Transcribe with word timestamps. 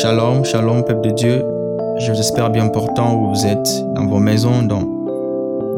Shalom, 0.00 0.44
shalom, 0.44 0.84
peuple 0.84 1.08
de 1.08 1.10
Dieu. 1.10 1.44
Je 1.98 2.12
vous 2.12 2.20
espère 2.20 2.50
bien 2.50 2.68
portant 2.68 3.16
où 3.16 3.34
vous 3.34 3.44
êtes, 3.44 3.68
dans 3.96 4.06
vos 4.06 4.20
maisons, 4.20 4.62
dans, 4.62 4.82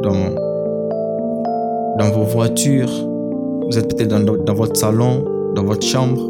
dans, 0.02 0.34
dans 1.98 2.10
vos 2.10 2.24
voitures. 2.24 2.90
Vous 3.66 3.78
êtes 3.78 3.88
peut-être 3.88 4.10
dans, 4.10 4.20
dans 4.20 4.52
votre 4.52 4.76
salon, 4.76 5.24
dans 5.54 5.64
votre 5.64 5.86
chambre, 5.86 6.20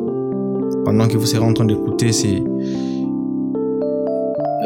pendant 0.85 1.09
que 1.09 1.17
vous 1.17 1.27
serez 1.27 1.45
en 1.45 1.53
train 1.53 1.65
d'écouter 1.65 2.13
ces, 2.13 2.45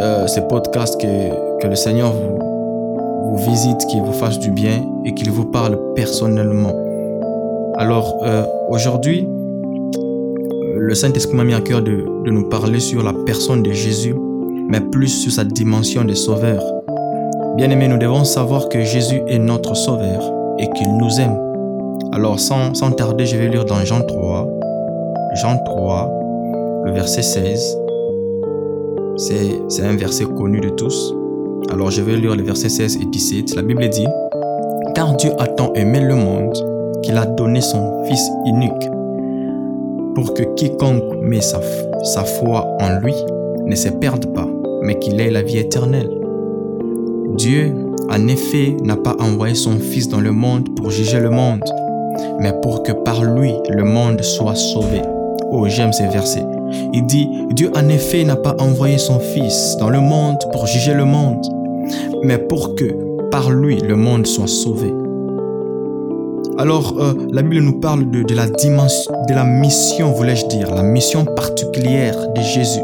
euh, 0.03 0.27
ces 0.27 0.43
podcasts 0.43 1.01
que, 1.01 1.63
que 1.63 1.67
le 1.67 1.77
Seigneur 1.77 2.13
vous, 2.13 3.39
visite, 3.39 3.87
qu'il 3.87 4.03
vous 4.03 4.13
fasse 4.13 4.39
du 4.39 4.51
bien 4.51 4.85
et 5.07 5.15
qu'il 5.15 5.31
vous 5.31 5.47
parle 5.47 5.79
personnellement. 5.95 6.75
Alors, 7.79 8.19
euh, 8.23 8.45
aujourd'hui, 8.69 9.27
le 10.77 10.95
Saint-Esprit 10.95 11.35
m'a 11.35 11.45
mis 11.45 11.55
à 11.55 11.63
cœur 11.63 11.81
de, 11.81 12.05
de 12.25 12.31
nous 12.31 12.49
parler 12.49 12.81
sur 12.81 13.03
la 13.03 13.13
personne 13.13 13.63
de 13.63 13.73
Jésus, 13.73 14.15
mais 14.69 14.81
plus 14.81 15.09
sur 15.09 15.31
sa 15.31 15.45
dimension 15.45 16.05
de 16.05 16.15
sauveur. 16.15 16.63
Bien 17.57 17.71
aimé, 17.71 17.87
nous 17.87 17.99
devons 17.99 18.25
savoir 18.25 18.69
que 18.69 18.83
Jésus 18.83 19.21
est 19.29 19.39
notre 19.39 19.77
sauveur 19.77 20.33
et 20.59 20.69
qu'il 20.71 20.97
nous 20.97 21.21
aime. 21.21 21.39
Alors, 22.13 22.41
sans, 22.41 22.75
sans 22.75 22.93
tarder, 22.93 23.27
je 23.27 23.37
vais 23.37 23.49
lire 23.49 23.65
dans 23.65 23.85
Jean 23.85 24.01
3, 24.01 24.49
Jean 25.35 25.59
3, 25.65 26.13
le 26.87 26.93
verset 26.93 27.23
16. 27.23 27.79
C'est 29.17 29.85
un 29.85 29.97
verset 29.97 30.25
connu 30.25 30.61
de 30.61 30.71
tous. 30.71 31.15
Alors, 31.71 31.91
je 31.91 32.03
vais 32.03 32.17
lire 32.17 32.35
les 32.35 32.43
versets 32.43 32.69
16 32.69 32.99
et 33.03 33.05
17. 33.05 33.55
La 33.55 33.63
Bible 33.63 33.89
dit 33.89 34.07
Car 34.95 35.15
Dieu 35.17 35.31
a 35.39 35.47
tant 35.47 35.73
aimé 35.75 36.01
le 36.01 36.15
monde 36.15 36.53
qu'il 37.03 37.17
a 37.17 37.27
donné 37.27 37.61
son 37.61 38.05
Fils 38.07 38.31
unique 38.47 38.89
pour 40.15 40.35
que 40.35 40.43
quiconque 40.55 41.21
met 41.21 41.41
sa, 41.41 41.61
foi 42.25 42.77
en 42.81 43.01
lui 43.01 43.15
ne 43.67 43.75
se 43.75 43.89
perde 43.89 44.33
pas, 44.35 44.49
mais 44.83 44.99
qu'il 44.99 45.21
ait 45.21 45.31
la 45.31 45.43
vie 45.43 45.59
éternelle. 45.59 46.11
Dieu, 47.37 47.73
en 48.11 48.29
effet, 48.29 48.77
n'a 48.83 48.97
pas 48.97 49.17
envoyé 49.19 49.55
son 49.55 49.79
Fils 49.79 50.09
dans 50.09 50.21
le 50.21 50.33
monde 50.33 50.75
pour 50.77 50.91
juger 50.91 51.21
le 51.21 51.31
monde, 51.31 51.65
mais 52.41 52.53
pour 52.63 52.83
que 52.83 52.93
par 52.93 53.25
lui 53.25 53.55
le 53.69 53.85
monde 53.85 54.23
soit 54.23 54.55
sauvé. 54.55 55.03
Oh, 55.51 55.67
j'aime 55.69 55.93
ces 55.93 56.09
versets. 56.09 56.45
Il 56.93 57.07
dit, 57.07 57.29
Dieu 57.51 57.71
en 57.75 57.89
effet 57.89 58.25
n'a 58.25 58.37
pas 58.37 58.57
envoyé 58.59 58.99
son 58.99 59.19
Fils 59.19 59.77
dans 59.79 59.91
le 59.91 60.01
monde 60.01 60.39
pour 60.53 60.67
juger 60.67 60.95
le 60.95 61.05
monde, 61.05 61.45
mais 62.23 62.39
pour 62.39 62.75
que 62.75 62.85
par 63.31 63.51
lui 63.51 63.79
le 63.79 63.97
monde 63.97 64.27
soit 64.27 64.47
sauvé. 64.47 64.93
Alors, 66.57 66.95
euh, 67.01 67.15
la 67.33 67.43
Bible 67.43 67.65
nous 67.65 67.81
parle 67.81 68.09
de, 68.09 68.23
la 68.33 69.45
mission, 69.45 70.13
voulais-je 70.13 70.47
dire, 70.47 70.73
la 70.73 70.85
mission 70.85 71.25
particulière 71.25 72.15
de 72.33 72.41
Jésus. 72.41 72.83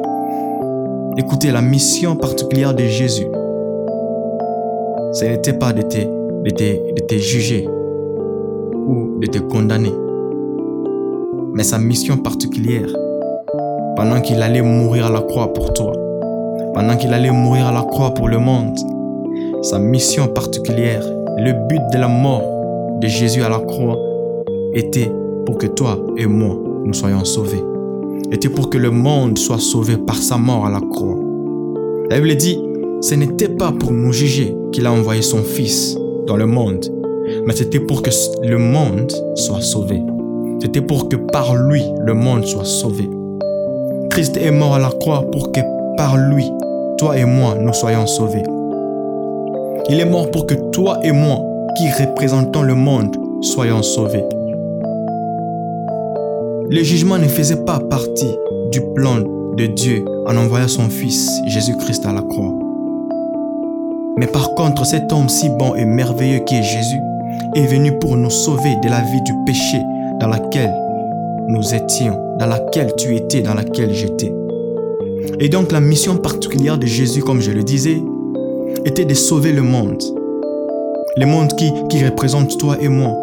Écoutez, 1.16 1.52
la 1.52 1.62
mission 1.62 2.16
particulière 2.16 2.74
de 2.74 2.82
Jésus, 2.82 3.28
ce 5.12 5.24
n'était 5.24 5.52
pas 5.52 5.72
de 5.72 5.82
de 5.82 7.00
te 7.06 7.14
juger 7.14 7.68
ou 7.68 9.20
de 9.20 9.26
te 9.28 9.38
condamner, 9.38 9.94
mais 11.54 11.62
sa 11.62 11.78
mission 11.78 12.16
particulière, 12.16 12.88
pendant 13.94 14.20
qu'il 14.20 14.42
allait 14.42 14.62
mourir 14.62 15.06
à 15.06 15.10
la 15.10 15.20
croix 15.20 15.52
pour 15.52 15.72
toi, 15.74 15.92
pendant 16.74 16.96
qu'il 16.96 17.14
allait 17.14 17.30
mourir 17.30 17.68
à 17.68 17.72
la 17.72 17.82
croix 17.82 18.14
pour 18.14 18.28
le 18.28 18.38
monde, 18.38 18.76
sa 19.62 19.78
mission 19.78 20.26
particulière, 20.26 21.04
le 21.38 21.52
but 21.68 21.82
de 21.92 21.98
la 21.98 22.08
mort, 22.08 22.59
de 23.00 23.08
Jésus 23.08 23.42
à 23.42 23.48
la 23.48 23.58
croix 23.58 23.98
était 24.74 25.10
pour 25.46 25.56
que 25.56 25.66
toi 25.66 25.98
et 26.16 26.26
moi, 26.26 26.56
nous 26.84 26.92
soyons 26.92 27.24
sauvés. 27.24 27.62
Était 28.30 28.48
pour 28.48 28.70
que 28.70 28.78
le 28.78 28.90
monde 28.90 29.38
soit 29.38 29.58
sauvé 29.58 29.96
par 29.96 30.16
sa 30.16 30.36
mort 30.36 30.66
à 30.66 30.70
la 30.70 30.80
croix. 30.80 31.18
La 32.10 32.20
Bible 32.20 32.36
dit, 32.36 32.62
ce 33.00 33.14
n'était 33.14 33.48
pas 33.48 33.72
pour 33.72 33.92
nous 33.92 34.12
juger 34.12 34.54
qu'il 34.72 34.86
a 34.86 34.92
envoyé 34.92 35.22
son 35.22 35.42
Fils 35.42 35.96
dans 36.26 36.36
le 36.36 36.46
monde, 36.46 36.86
mais 37.46 37.54
c'était 37.54 37.80
pour 37.80 38.02
que 38.02 38.10
le 38.42 38.58
monde 38.58 39.12
soit 39.34 39.62
sauvé. 39.62 40.02
C'était 40.60 40.82
pour 40.82 41.08
que 41.08 41.16
par 41.16 41.56
lui, 41.56 41.82
le 42.04 42.12
monde 42.12 42.44
soit 42.44 42.66
sauvé. 42.66 43.08
Christ 44.10 44.36
est 44.36 44.50
mort 44.50 44.74
à 44.74 44.78
la 44.78 44.90
croix 44.90 45.22
pour 45.30 45.52
que 45.52 45.60
par 45.96 46.18
lui, 46.18 46.44
toi 46.98 47.16
et 47.16 47.24
moi, 47.24 47.56
nous 47.58 47.72
soyons 47.72 48.06
sauvés. 48.06 48.42
Il 49.88 49.98
est 49.98 50.04
mort 50.04 50.30
pour 50.30 50.46
que 50.46 50.54
toi 50.70 50.98
et 51.02 51.12
moi, 51.12 51.38
qui 51.76 51.90
représentons 51.90 52.62
le 52.62 52.74
monde 52.74 53.16
soyons 53.42 53.82
sauvés. 53.82 54.24
Le 56.68 56.82
jugement 56.82 57.18
ne 57.18 57.28
faisait 57.28 57.64
pas 57.64 57.80
partie 57.80 58.36
du 58.70 58.80
plan 58.94 59.18
de 59.56 59.66
Dieu 59.66 60.04
en 60.26 60.36
envoyant 60.36 60.68
son 60.68 60.88
Fils 60.88 61.30
Jésus-Christ 61.46 62.06
à 62.06 62.12
la 62.12 62.22
croix. 62.22 62.54
Mais 64.16 64.26
par 64.26 64.54
contre, 64.54 64.84
cet 64.84 65.12
homme 65.12 65.28
si 65.28 65.48
bon 65.48 65.74
et 65.74 65.84
merveilleux 65.84 66.40
qui 66.40 66.56
est 66.56 66.62
Jésus 66.62 67.00
est 67.56 67.66
venu 67.66 67.98
pour 67.98 68.16
nous 68.16 68.30
sauver 68.30 68.76
de 68.82 68.88
la 68.88 69.00
vie 69.00 69.22
du 69.22 69.32
péché 69.46 69.80
dans 70.20 70.28
laquelle 70.28 70.74
nous 71.48 71.74
étions, 71.74 72.36
dans 72.38 72.46
laquelle 72.46 72.92
tu 72.96 73.16
étais, 73.16 73.42
dans 73.42 73.54
laquelle 73.54 73.94
j'étais. 73.94 74.32
Et 75.40 75.48
donc 75.48 75.72
la 75.72 75.80
mission 75.80 76.16
particulière 76.16 76.78
de 76.78 76.86
Jésus, 76.86 77.22
comme 77.22 77.40
je 77.40 77.50
le 77.50 77.62
disais, 77.62 78.02
était 78.84 79.04
de 79.04 79.14
sauver 79.14 79.52
le 79.52 79.62
monde 79.62 80.02
le 81.16 81.26
monde 81.26 81.54
qui, 81.56 81.72
qui 81.88 82.04
représente 82.04 82.58
toi 82.58 82.76
et 82.80 82.88
moi. 82.88 83.16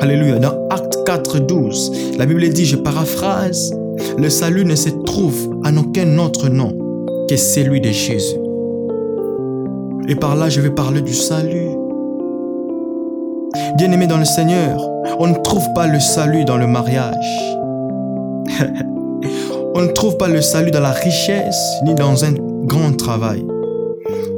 Alléluia. 0.00 0.38
Dans 0.38 0.54
Acte 0.70 0.98
4, 1.04 1.40
12, 1.40 2.16
la 2.18 2.26
Bible 2.26 2.48
dit, 2.50 2.64
je 2.64 2.76
paraphrase, 2.76 3.74
le 4.16 4.28
salut 4.30 4.64
ne 4.64 4.74
se 4.74 4.90
trouve 4.90 5.60
en 5.64 5.76
aucun 5.76 6.18
autre 6.18 6.48
nom 6.48 6.72
que 7.28 7.36
celui 7.36 7.80
de 7.80 7.90
Jésus. 7.90 8.36
Et 10.08 10.14
par 10.14 10.36
là, 10.36 10.48
je 10.48 10.60
vais 10.60 10.70
parler 10.70 11.02
du 11.02 11.12
salut. 11.12 11.68
Bien-aimé 13.76 14.06
dans 14.06 14.18
le 14.18 14.24
Seigneur, 14.24 14.80
on 15.18 15.26
ne 15.26 15.34
trouve 15.34 15.66
pas 15.74 15.86
le 15.86 16.00
salut 16.00 16.44
dans 16.44 16.56
le 16.56 16.66
mariage. 16.66 17.14
on 19.74 19.82
ne 19.82 19.92
trouve 19.92 20.16
pas 20.16 20.28
le 20.28 20.40
salut 20.40 20.70
dans 20.70 20.80
la 20.80 20.92
richesse 20.92 21.60
ni 21.84 21.94
dans 21.94 22.24
un 22.24 22.32
grand 22.64 22.96
travail. 22.96 23.44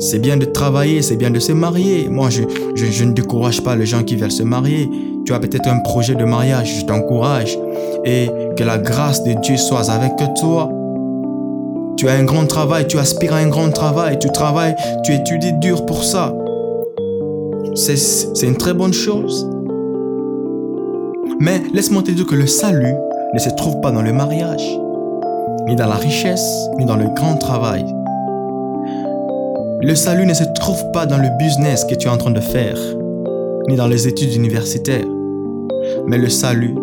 C'est 0.00 0.18
bien 0.18 0.38
de 0.38 0.46
travailler, 0.46 1.02
c'est 1.02 1.16
bien 1.16 1.30
de 1.30 1.38
se 1.38 1.52
marier. 1.52 2.08
Moi, 2.08 2.30
je, 2.30 3.04
ne 3.04 3.12
décourage 3.12 3.62
pas 3.62 3.76
les 3.76 3.84
gens 3.84 4.02
qui 4.02 4.16
veulent 4.16 4.32
se 4.32 4.42
marier. 4.42 4.88
Tu 5.26 5.34
as 5.34 5.38
peut-être 5.38 5.68
un 5.68 5.80
projet 5.80 6.14
de 6.14 6.24
mariage, 6.24 6.80
je 6.80 6.86
t'encourage. 6.86 7.58
Et 8.06 8.30
que 8.56 8.64
la 8.64 8.78
grâce 8.78 9.22
de 9.24 9.34
Dieu 9.34 9.58
soit 9.58 9.90
avec 9.90 10.12
toi. 10.40 10.70
Tu 11.98 12.08
as 12.08 12.12
un 12.12 12.24
grand 12.24 12.46
travail, 12.46 12.86
tu 12.86 12.98
aspires 12.98 13.34
à 13.34 13.38
un 13.38 13.48
grand 13.48 13.70
travail, 13.70 14.18
tu 14.18 14.30
travailles, 14.30 14.74
tu 15.04 15.12
étudies 15.12 15.52
dur 15.60 15.84
pour 15.84 16.02
ça. 16.02 16.34
C'est 17.74 18.46
une 18.46 18.56
très 18.56 18.72
bonne 18.72 18.94
chose. 18.94 19.50
Mais 21.40 21.60
laisse-moi 21.74 22.02
te 22.02 22.10
dire 22.10 22.26
que 22.26 22.34
le 22.34 22.46
salut 22.46 22.94
ne 23.34 23.38
se 23.38 23.50
trouve 23.50 23.80
pas 23.82 23.90
dans 23.90 24.02
le 24.02 24.14
mariage, 24.14 24.64
ni 25.66 25.76
dans 25.76 25.88
la 25.88 25.96
richesse, 25.96 26.48
ni 26.78 26.86
dans 26.86 26.96
le 26.96 27.08
grand 27.14 27.36
travail. 27.36 27.84
Le 29.82 29.94
salut 29.94 30.26
ne 30.26 30.34
se 30.34 30.44
trouve 30.56 30.92
pas 30.92 31.06
dans 31.06 31.16
le 31.16 31.28
business 31.38 31.86
que 31.86 31.94
tu 31.94 32.06
es 32.06 32.10
en 32.10 32.18
train 32.18 32.30
de 32.30 32.40
faire, 32.40 32.76
ni 33.66 33.76
dans 33.76 33.86
les 33.86 34.06
études 34.06 34.34
universitaires. 34.34 35.06
Mais 36.06 36.18
le 36.18 36.28
salut, 36.28 36.74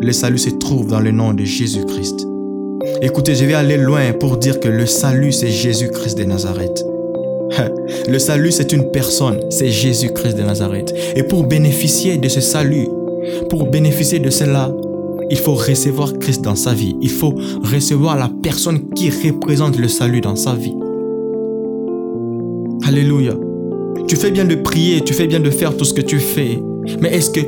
le 0.00 0.12
salut 0.12 0.38
se 0.38 0.50
trouve 0.50 0.88
dans 0.88 0.98
le 0.98 1.12
nom 1.12 1.34
de 1.34 1.44
Jésus-Christ. 1.44 2.26
Écoutez, 3.00 3.36
je 3.36 3.44
vais 3.44 3.54
aller 3.54 3.76
loin 3.76 4.12
pour 4.18 4.38
dire 4.38 4.58
que 4.58 4.68
le 4.68 4.86
salut, 4.86 5.30
c'est 5.30 5.50
Jésus-Christ 5.50 6.18
de 6.18 6.24
Nazareth. 6.24 6.84
Le 8.08 8.18
salut, 8.18 8.50
c'est 8.50 8.72
une 8.72 8.90
personne, 8.90 9.38
c'est 9.50 9.68
Jésus-Christ 9.68 10.36
de 10.36 10.42
Nazareth. 10.42 10.92
Et 11.14 11.22
pour 11.22 11.44
bénéficier 11.44 12.16
de 12.16 12.28
ce 12.28 12.40
salut, 12.40 12.88
pour 13.50 13.66
bénéficier 13.66 14.18
de 14.18 14.30
cela, 14.30 14.72
il 15.30 15.38
faut 15.38 15.54
recevoir 15.54 16.12
Christ 16.18 16.42
dans 16.42 16.56
sa 16.56 16.74
vie. 16.74 16.96
Il 17.00 17.10
faut 17.10 17.34
recevoir 17.72 18.18
la 18.18 18.30
personne 18.42 18.90
qui 18.96 19.10
représente 19.10 19.78
le 19.78 19.86
salut 19.86 20.20
dans 20.20 20.34
sa 20.34 20.54
vie. 20.54 20.74
Alléluia. 22.86 23.32
Tu 24.08 24.16
fais 24.16 24.30
bien 24.30 24.44
de 24.44 24.56
prier, 24.56 25.00
tu 25.02 25.14
fais 25.14 25.26
bien 25.26 25.40
de 25.40 25.50
faire 25.50 25.76
tout 25.76 25.84
ce 25.84 25.94
que 25.94 26.00
tu 26.00 26.18
fais. 26.18 26.60
Mais 27.00 27.14
est-ce 27.14 27.30
que 27.30 27.40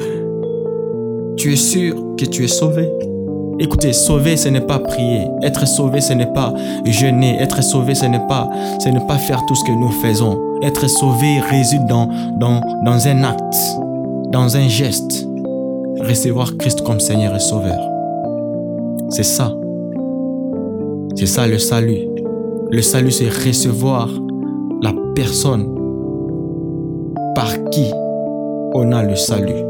tu 1.37 1.53
es 1.53 1.57
sûr 1.57 1.95
que 2.17 2.25
tu 2.25 2.45
es 2.45 2.49
sauvé? 2.49 2.89
Écoutez, 3.59 3.93
sauver, 3.93 4.37
ce 4.37 4.49
n'est 4.49 4.61
pas 4.61 4.79
prier. 4.79 5.27
Être 5.43 5.67
sauvé, 5.67 6.01
ce 6.01 6.13
n'est 6.13 6.33
pas 6.33 6.53
jeûner. 6.87 7.37
Être 7.41 7.63
sauvé, 7.63 7.95
ce 7.95 8.07
n'est 8.07 8.27
pas, 8.29 8.49
ce 8.83 8.89
n'est 8.89 9.07
pas 9.07 9.19
faire 9.19 9.45
tout 9.47 9.55
ce 9.55 9.65
que 9.65 9.73
nous 9.73 9.91
faisons. 9.91 10.41
Être 10.63 10.89
sauvé 10.89 11.41
réside 11.51 11.87
dans, 11.87 12.09
dans, 12.39 12.61
dans 12.85 13.07
un 13.09 13.23
acte, 13.25 13.57
dans 14.31 14.57
un 14.57 14.69
geste. 14.69 15.27
Recevoir 16.01 16.57
Christ 16.59 16.83
comme 16.83 17.01
Seigneur 17.01 17.35
et 17.35 17.41
Sauveur. 17.41 17.81
C'est 19.11 19.25
ça. 19.25 19.53
C'est 21.17 21.27
ça 21.27 21.47
le 21.47 21.59
salut. 21.59 22.09
Le 22.71 22.83
salut, 22.83 23.13
c'est 23.13 23.29
recevoir 23.29 24.09
la 24.85 24.93
personne 25.15 25.65
par 27.35 27.51
qui 27.71 27.91
on 28.75 28.93
a 28.93 29.03
le 29.03 29.17
salut. 29.17 29.65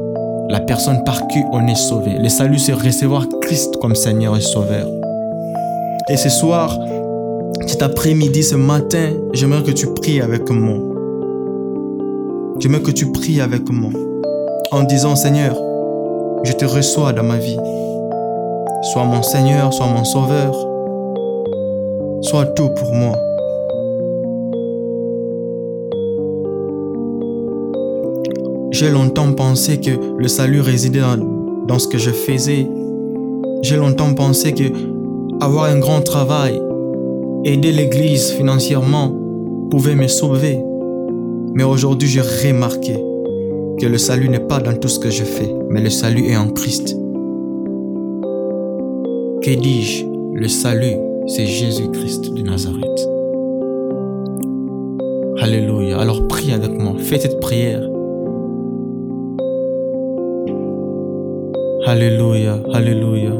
La 0.49 0.59
personne 0.59 1.05
par 1.05 1.29
qui 1.29 1.39
on 1.53 1.69
est 1.69 1.77
sauvé. 1.77 2.19
Le 2.19 2.29
salut, 2.29 2.59
c'est 2.59 2.73
recevoir 2.73 3.29
Christ 3.41 3.77
comme 3.77 3.95
Seigneur 3.95 4.37
et 4.37 4.41
Sauveur. 4.41 4.89
Et 6.11 6.17
ce 6.17 6.29
soir, 6.29 6.77
cet 7.65 7.83
après-midi, 7.83 8.43
ce 8.43 8.57
matin, 8.57 9.11
j'aimerais 9.33 9.63
que 9.63 9.71
tu 9.71 9.87
pries 9.95 10.21
avec 10.21 10.51
moi. 10.51 10.79
J'aimerais 12.59 12.83
que 12.83 12.91
tu 12.91 13.13
pries 13.13 13.41
avec 13.41 13.71
moi 13.71 13.93
en 14.73 14.83
disant 14.83 15.15
Seigneur, 15.15 15.55
je 16.43 16.53
te 16.55 16.65
reçois 16.65 17.13
dans 17.13 17.23
ma 17.23 17.37
vie. 17.37 17.61
Sois 18.93 19.05
mon 19.05 19.23
Seigneur, 19.23 19.73
sois 19.73 19.87
mon 19.87 20.03
Sauveur. 20.03 20.57
Sois 22.23 22.47
tout 22.47 22.71
pour 22.71 22.93
moi. 22.93 23.17
J'ai 28.75 28.91
longtemps 28.91 29.32
pensé 29.35 29.79
que 29.79 29.93
le 30.19 30.26
salut 30.26 30.61
résidait 30.61 31.03
dans, 31.69 31.79
ce 31.79 31.87
que 31.87 31.97
je 31.97 32.11
faisais. 32.11 32.67
J'ai 33.62 33.76
longtemps 33.76 34.12
pensé 34.15 34.53
que 34.53 34.65
avoir 35.41 35.67
un 35.67 35.79
grand 35.79 36.00
travail, 36.00 36.61
aider 37.44 37.71
l'Église 37.71 38.32
financièrement 38.32 39.17
pouvait 39.71 39.94
me 39.94 40.09
sauver. 40.09 40.59
Mais 41.55 41.62
aujourd'hui, 41.62 42.09
j'ai 42.09 42.21
remarqué 42.21 42.94
que 43.79 43.87
le 43.87 43.97
salut 43.97 44.29
n'est 44.29 44.41
pas 44.41 44.59
dans 44.59 44.75
tout 44.75 44.88
ce 44.88 44.99
que 44.99 45.11
je 45.11 45.23
fais, 45.23 45.55
mais 45.70 45.81
le 45.81 45.91
salut 45.91 46.25
est 46.25 46.37
en 46.37 46.49
Christ. 46.49 46.97
Que 49.41 49.55
dis-je? 49.55 50.05
Le 50.35 50.49
salut, 50.49 50.97
c'est 51.29 51.47
Jésus-Christ 51.47 52.35
de 52.35 52.43
Nazareth. 52.43 53.09
Alléluia. 55.41 56.00
Alors 56.00 56.27
prie 56.27 56.50
avec 56.50 56.73
moi. 56.73 56.94
Fais 56.99 57.20
cette 57.20 57.38
prière. 57.38 57.88
Alléluia. 61.87 62.55
Alléluia. 62.73 63.35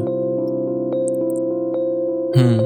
Hmm. 2.35 2.61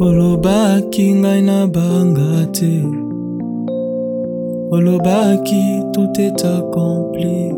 olobaki 0.00 1.12
ngai 1.20 1.42
na 1.48 1.66
banga 1.66 2.46
te 2.56 2.72
olobaki 4.74 5.64
tout 5.92 6.16
est 6.26 6.42
accompli 6.54 7.52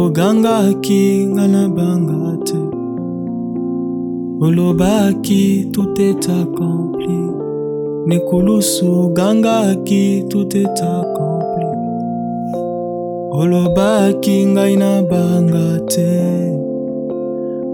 ogangaki 0.00 1.04
ngai 1.34 1.48
na 1.54 1.62
banga 1.76 2.36
te 2.48 2.60
olobaki 4.46 5.70
tout 5.72 5.96
est 6.08 6.26
accompli 6.40 7.20
nekulusu 8.08 8.86
ogangaki 9.04 10.04
tout 10.30 10.56
est 10.56 10.80
accompli 10.82 11.27
olobaki 13.30 14.46
ngai 14.46 14.76
na 14.76 15.02
banga 15.02 15.80
te. 15.86 16.12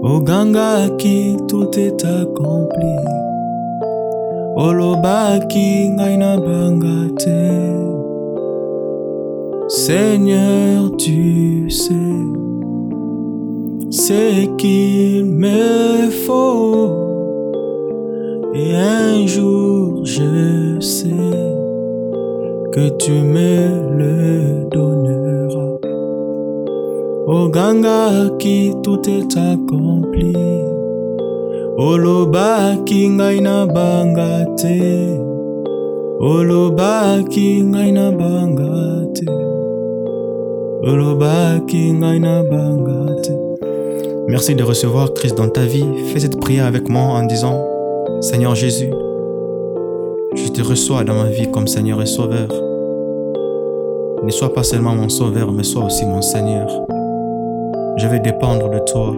Ogangaki 0.03 1.37
tout 1.47 1.77
est 1.79 2.03
accompli. 2.05 2.95
Olobaki 4.55 5.89
ngai 5.95 6.17
na 6.17 6.37
banga 6.37 6.95
seigneur 9.67 10.91
tu 10.97 11.69
sais. 11.69 11.93
Ce 13.89 14.45
qu'il 14.57 15.25
me 15.25 16.09
faut. 16.25 16.89
Et 18.53 18.75
un 18.75 19.27
jour 19.27 20.05
je 20.05 20.79
sais 20.79 21.54
que 22.75 22.89
tu 22.97 23.13
me 23.13 23.53
le 23.99 24.67
donneras 24.69 25.79
ogangaki 27.25 28.73
tout 28.83 28.99
est 29.09 29.33
accompli 29.37 30.35
olobaki 31.77 33.01
ngai 33.17 33.39
na 33.39 33.65
banga 33.65 34.43
te 34.59 34.75
olobaki 36.19 37.63
ngai 37.71 37.91
na 37.97 38.11
banga 38.11 38.73
te 39.15 39.25
olobaki 40.89 41.83
ngai 42.01 42.19
na 42.19 42.43
banga 42.43 42.99
te 43.23 43.33
Merci 44.27 44.55
de 44.55 44.63
recevoir 44.63 45.13
Christ 45.13 45.37
dans 45.37 45.49
ta 45.49 45.65
vie. 45.65 45.85
Fais 46.07 46.19
cette 46.19 46.39
prière 46.39 46.65
avec 46.65 46.89
moi 46.89 47.03
en 47.03 47.23
disant 47.27 47.63
Seigneur 48.21 48.55
Jésus, 48.55 48.89
je 50.35 50.49
te 50.49 50.61
reçois 50.61 51.03
dans 51.03 51.15
ma 51.15 51.29
vie 51.29 51.49
comme 51.49 51.67
Seigneur 51.67 52.01
et 52.01 52.05
Sauveur. 52.05 52.49
Ne 54.23 54.31
sois 54.31 54.53
pas 54.53 54.63
seulement 54.63 54.95
mon 54.95 55.09
Sauveur, 55.09 55.51
mais 55.51 55.63
sois 55.63 55.85
aussi 55.85 56.05
mon 56.05 56.21
Seigneur. 56.21 56.67
Je 57.97 58.07
vais 58.07 58.19
dépendre 58.19 58.69
de 58.69 58.79
toi. 58.79 59.15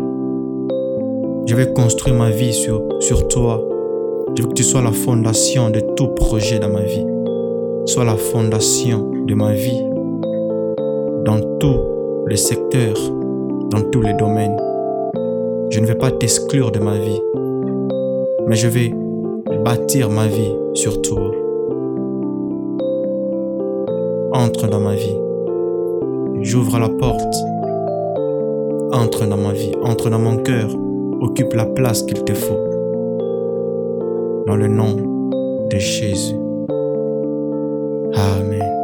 Je 1.48 1.56
vais 1.56 1.74
construire 1.74 2.16
ma 2.16 2.30
vie 2.30 2.54
sur, 2.54 3.28
toi. 3.30 3.64
Je 4.36 4.44
veux 4.44 4.50
que 4.50 4.54
tu 4.54 4.64
sois 4.64 4.82
la 4.82 4.92
fondation 4.92 5.70
de 5.70 5.80
tout 5.96 6.10
projet 6.10 6.60
dans 6.60 6.70
ma 6.70 6.82
vie. 6.82 7.06
Sois 7.86 8.06
la 8.06 8.18
fondation 8.18 9.12
de 9.26 9.34
ma 9.34 9.54
vie 9.54 9.82
dans 11.26 11.40
tous 11.60 11.80
les 12.28 12.38
secteurs, 12.38 13.00
dans 13.72 13.82
tous 13.92 14.02
les 14.02 14.14
domaines. 14.14 14.58
Je 15.70 15.80
ne 15.80 15.86
vais 15.86 15.96
pas 15.96 16.12
t'exclure 16.12 16.72
de 16.72 16.80
ma 16.80 16.98
vie, 16.98 17.22
mais 18.48 18.56
je 18.56 18.68
vais 18.68 18.94
bâtir 19.68 20.10
ma 20.10 20.28
vie 20.28 20.56
sur 20.76 21.02
toi. 21.02 21.30
Entre 24.32 24.66
dans 24.70 24.80
ma 24.80 24.96
vie. 24.96 25.20
J'ouvre 26.42 26.80
la 26.80 26.88
porte. 26.88 27.36
Entre 28.94 29.26
dans 29.26 29.36
ma 29.36 29.52
vie, 29.52 29.74
entre 29.84 30.10
dans 30.10 30.20
mon 30.20 30.38
cœur. 30.38 30.70
Occupe 31.20 31.54
la 31.54 31.66
place 31.66 32.04
qu'il 32.04 32.24
te 32.24 32.34
faut. 32.34 32.62
Dans 34.48 34.56
le 34.56 34.70
nom 34.70 34.96
de 35.70 35.78
Jésus. 35.78 36.38
Amen. 38.14 38.77